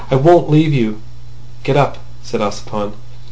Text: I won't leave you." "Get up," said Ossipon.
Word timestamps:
I 0.09 0.15
won't 0.15 0.49
leave 0.49 0.73
you." 0.73 0.99
"Get 1.61 1.77
up," 1.77 1.99
said 2.23 2.41
Ossipon. 2.41 2.93